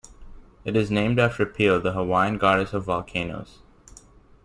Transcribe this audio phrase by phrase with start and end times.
[0.65, 3.59] It is named after Pele, the Hawaiian goddess of volcanoes.